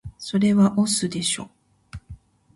[0.17, 1.51] それは押忍でしょ